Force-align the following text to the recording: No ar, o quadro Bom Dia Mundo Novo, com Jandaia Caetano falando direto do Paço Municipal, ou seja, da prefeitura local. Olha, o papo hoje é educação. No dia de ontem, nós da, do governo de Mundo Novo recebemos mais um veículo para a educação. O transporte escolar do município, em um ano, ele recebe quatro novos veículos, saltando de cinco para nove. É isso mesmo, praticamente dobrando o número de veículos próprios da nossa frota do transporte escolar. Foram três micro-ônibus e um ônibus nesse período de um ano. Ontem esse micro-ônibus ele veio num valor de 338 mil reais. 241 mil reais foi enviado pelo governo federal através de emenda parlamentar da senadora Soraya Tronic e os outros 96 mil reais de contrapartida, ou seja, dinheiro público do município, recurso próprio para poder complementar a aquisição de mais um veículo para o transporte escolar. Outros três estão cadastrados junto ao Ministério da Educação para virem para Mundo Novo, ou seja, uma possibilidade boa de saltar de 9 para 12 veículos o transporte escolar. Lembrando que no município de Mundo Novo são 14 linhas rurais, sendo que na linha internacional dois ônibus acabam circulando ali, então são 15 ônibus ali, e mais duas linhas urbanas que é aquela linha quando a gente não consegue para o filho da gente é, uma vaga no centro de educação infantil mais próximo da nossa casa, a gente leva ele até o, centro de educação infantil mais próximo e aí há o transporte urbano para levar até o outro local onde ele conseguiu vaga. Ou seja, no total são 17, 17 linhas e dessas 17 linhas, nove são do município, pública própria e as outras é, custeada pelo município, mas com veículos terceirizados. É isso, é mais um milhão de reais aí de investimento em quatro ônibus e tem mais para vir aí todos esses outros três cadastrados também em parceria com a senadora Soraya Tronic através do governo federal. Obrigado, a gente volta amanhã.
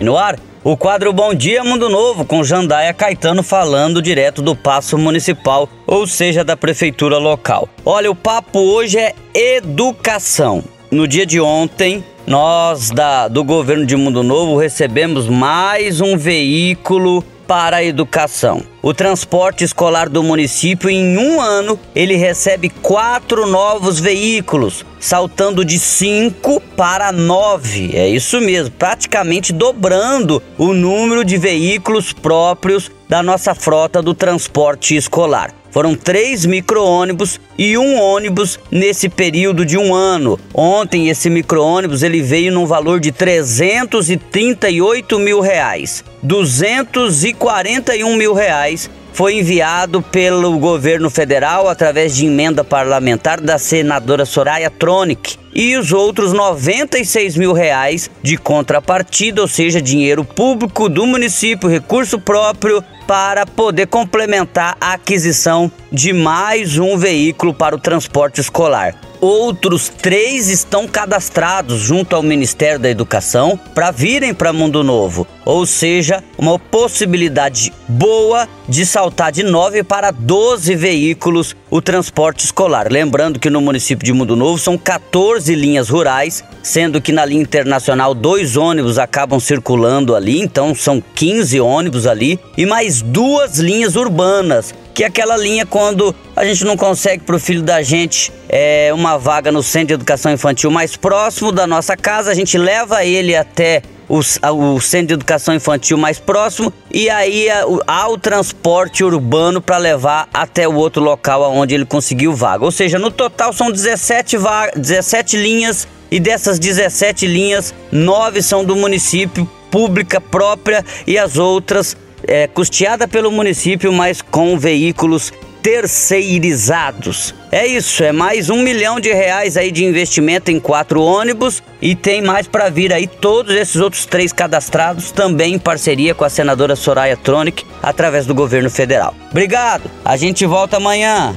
No 0.00 0.16
ar, 0.16 0.38
o 0.62 0.76
quadro 0.76 1.12
Bom 1.12 1.34
Dia 1.34 1.64
Mundo 1.64 1.88
Novo, 1.88 2.24
com 2.24 2.44
Jandaia 2.44 2.94
Caetano 2.94 3.42
falando 3.42 4.00
direto 4.00 4.40
do 4.40 4.54
Paço 4.54 4.96
Municipal, 4.96 5.68
ou 5.84 6.06
seja, 6.06 6.44
da 6.44 6.56
prefeitura 6.56 7.18
local. 7.18 7.68
Olha, 7.84 8.08
o 8.08 8.14
papo 8.14 8.60
hoje 8.60 8.96
é 8.96 9.12
educação. 9.34 10.62
No 10.88 11.08
dia 11.08 11.26
de 11.26 11.40
ontem, 11.40 12.04
nós 12.28 12.90
da, 12.90 13.26
do 13.26 13.42
governo 13.42 13.84
de 13.84 13.96
Mundo 13.96 14.22
Novo 14.22 14.56
recebemos 14.56 15.28
mais 15.28 16.00
um 16.00 16.16
veículo 16.16 17.24
para 17.48 17.78
a 17.78 17.84
educação. 17.84 18.62
O 18.80 18.94
transporte 18.94 19.64
escolar 19.64 20.08
do 20.08 20.22
município, 20.22 20.88
em 20.88 21.18
um 21.18 21.40
ano, 21.40 21.78
ele 21.96 22.14
recebe 22.14 22.68
quatro 22.68 23.44
novos 23.44 23.98
veículos, 23.98 24.86
saltando 25.00 25.64
de 25.64 25.80
cinco 25.80 26.60
para 26.76 27.10
nove. 27.10 27.90
É 27.92 28.08
isso 28.08 28.40
mesmo, 28.40 28.70
praticamente 28.70 29.52
dobrando 29.52 30.40
o 30.56 30.72
número 30.72 31.24
de 31.24 31.36
veículos 31.36 32.12
próprios 32.12 32.88
da 33.08 33.20
nossa 33.20 33.52
frota 33.52 34.00
do 34.00 34.14
transporte 34.14 34.94
escolar. 34.94 35.52
Foram 35.70 35.94
três 35.94 36.46
micro-ônibus 36.46 37.38
e 37.56 37.76
um 37.76 38.00
ônibus 38.00 38.58
nesse 38.70 39.08
período 39.08 39.66
de 39.66 39.76
um 39.76 39.92
ano. 39.94 40.38
Ontem 40.54 41.08
esse 41.08 41.28
micro-ônibus 41.28 42.02
ele 42.02 42.22
veio 42.22 42.52
num 42.52 42.66
valor 42.66 43.00
de 43.00 43.12
338 43.12 45.18
mil 45.18 45.40
reais. 45.40 46.04
241 46.22 48.16
mil 48.16 48.32
reais 48.32 48.67
foi 49.12 49.38
enviado 49.38 50.00
pelo 50.00 50.58
governo 50.58 51.10
federal 51.10 51.68
através 51.68 52.14
de 52.14 52.26
emenda 52.26 52.62
parlamentar 52.62 53.40
da 53.40 53.58
senadora 53.58 54.24
Soraya 54.24 54.70
Tronic 54.70 55.36
e 55.54 55.76
os 55.76 55.92
outros 55.92 56.32
96 56.32 57.36
mil 57.36 57.52
reais 57.52 58.10
de 58.22 58.36
contrapartida, 58.36 59.40
ou 59.40 59.48
seja, 59.48 59.82
dinheiro 59.82 60.24
público 60.24 60.88
do 60.88 61.06
município, 61.06 61.68
recurso 61.68 62.20
próprio 62.20 62.84
para 63.08 63.46
poder 63.46 63.86
complementar 63.86 64.76
a 64.78 64.92
aquisição 64.92 65.72
de 65.90 66.12
mais 66.12 66.76
um 66.76 66.98
veículo 66.98 67.54
para 67.54 67.74
o 67.74 67.80
transporte 67.80 68.38
escolar. 68.38 68.94
Outros 69.18 69.88
três 69.88 70.48
estão 70.48 70.86
cadastrados 70.86 71.80
junto 71.80 72.14
ao 72.14 72.22
Ministério 72.22 72.78
da 72.78 72.90
Educação 72.90 73.58
para 73.74 73.90
virem 73.90 74.32
para 74.34 74.52
Mundo 74.52 74.84
Novo, 74.84 75.26
ou 75.44 75.64
seja, 75.64 76.22
uma 76.36 76.56
possibilidade 76.56 77.72
boa 77.88 78.46
de 78.68 78.84
saltar 78.84 79.32
de 79.32 79.42
9 79.42 79.82
para 79.82 80.10
12 80.10 80.76
veículos 80.76 81.56
o 81.70 81.80
transporte 81.80 82.44
escolar. 82.44 82.92
Lembrando 82.92 83.40
que 83.40 83.50
no 83.50 83.60
município 83.60 84.04
de 84.04 84.12
Mundo 84.12 84.36
Novo 84.36 84.58
são 84.58 84.78
14 84.78 85.52
linhas 85.54 85.88
rurais, 85.88 86.44
sendo 86.68 87.00
que 87.00 87.12
na 87.12 87.24
linha 87.24 87.42
internacional 87.42 88.14
dois 88.14 88.56
ônibus 88.56 88.98
acabam 88.98 89.40
circulando 89.40 90.14
ali, 90.14 90.38
então 90.38 90.74
são 90.74 91.02
15 91.14 91.58
ônibus 91.60 92.06
ali, 92.06 92.38
e 92.56 92.66
mais 92.66 93.00
duas 93.00 93.58
linhas 93.58 93.96
urbanas 93.96 94.74
que 94.94 95.04
é 95.04 95.06
aquela 95.06 95.36
linha 95.36 95.64
quando 95.64 96.12
a 96.34 96.44
gente 96.44 96.64
não 96.64 96.76
consegue 96.76 97.22
para 97.22 97.36
o 97.36 97.38
filho 97.38 97.62
da 97.62 97.80
gente 97.82 98.32
é, 98.48 98.90
uma 98.92 99.16
vaga 99.16 99.52
no 99.52 99.62
centro 99.62 99.86
de 99.88 99.94
educação 99.94 100.32
infantil 100.32 100.72
mais 100.72 100.96
próximo 100.96 101.52
da 101.52 101.68
nossa 101.68 101.96
casa, 101.96 102.32
a 102.32 102.34
gente 102.34 102.58
leva 102.58 103.04
ele 103.04 103.36
até 103.36 103.80
o, 104.08 104.80
centro 104.80 105.06
de 105.08 105.14
educação 105.14 105.54
infantil 105.54 105.96
mais 105.96 106.18
próximo 106.18 106.72
e 106.90 107.08
aí 107.10 107.46
há 107.86 108.08
o 108.08 108.18
transporte 108.18 109.04
urbano 109.04 109.60
para 109.60 109.76
levar 109.76 110.28
até 110.34 110.66
o 110.66 110.74
outro 110.74 111.00
local 111.00 111.42
onde 111.52 111.74
ele 111.74 111.84
conseguiu 111.84 112.34
vaga. 112.34 112.64
Ou 112.64 112.72
seja, 112.72 112.98
no 112.98 113.10
total 113.10 113.52
são 113.52 113.70
17, 113.70 114.36
17 114.74 115.36
linhas 115.36 115.86
e 116.10 116.18
dessas 116.20 116.58
17 116.58 117.26
linhas, 117.26 117.74
nove 117.90 118.42
são 118.42 118.64
do 118.64 118.76
município, 118.76 119.48
pública 119.70 120.20
própria 120.20 120.84
e 121.06 121.18
as 121.18 121.36
outras 121.36 121.96
é, 122.26 122.46
custeada 122.46 123.06
pelo 123.06 123.30
município, 123.30 123.92
mas 123.92 124.22
com 124.22 124.58
veículos 124.58 125.32
terceirizados. 125.62 127.34
É 127.50 127.66
isso, 127.66 128.02
é 128.04 128.12
mais 128.12 128.48
um 128.48 128.62
milhão 128.62 129.00
de 129.00 129.12
reais 129.12 129.56
aí 129.56 129.70
de 129.70 129.84
investimento 129.84 130.50
em 130.50 130.60
quatro 130.60 131.02
ônibus 131.02 131.62
e 131.80 131.94
tem 131.94 132.22
mais 132.22 132.46
para 132.46 132.68
vir 132.68 132.92
aí 132.92 133.06
todos 133.06 133.54
esses 133.54 133.76
outros 133.76 134.06
três 134.06 134.32
cadastrados 134.32 135.10
também 135.10 135.54
em 135.54 135.58
parceria 135.58 136.14
com 136.14 136.24
a 136.24 136.30
senadora 136.30 136.76
Soraya 136.76 137.16
Tronic 137.16 137.64
através 137.82 138.26
do 138.26 138.34
governo 138.34 138.70
federal. 138.70 139.14
Obrigado, 139.30 139.90
a 140.04 140.16
gente 140.16 140.46
volta 140.46 140.76
amanhã. 140.76 141.36